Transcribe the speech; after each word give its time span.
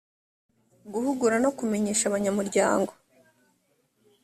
guhugura 0.93 1.35
no 1.43 1.49
kumenyesha 1.57 2.03
abanyamuryango 2.07 2.91